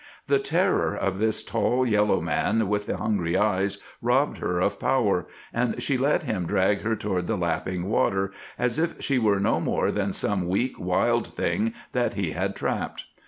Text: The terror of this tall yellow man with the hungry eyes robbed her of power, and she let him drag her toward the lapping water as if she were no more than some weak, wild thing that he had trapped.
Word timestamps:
The 0.25 0.39
terror 0.39 0.95
of 0.95 1.19
this 1.19 1.43
tall 1.43 1.85
yellow 1.85 2.21
man 2.21 2.67
with 2.67 2.87
the 2.87 2.97
hungry 2.97 3.37
eyes 3.37 3.77
robbed 4.01 4.39
her 4.39 4.59
of 4.59 4.79
power, 4.79 5.27
and 5.53 5.79
she 5.83 5.95
let 5.95 6.23
him 6.23 6.47
drag 6.47 6.79
her 6.81 6.95
toward 6.95 7.27
the 7.27 7.37
lapping 7.37 7.87
water 7.87 8.31
as 8.57 8.79
if 8.79 8.99
she 9.03 9.19
were 9.19 9.39
no 9.39 9.59
more 9.59 9.91
than 9.91 10.11
some 10.11 10.47
weak, 10.47 10.79
wild 10.79 11.27
thing 11.27 11.75
that 11.91 12.15
he 12.15 12.31
had 12.31 12.55
trapped. 12.55 13.05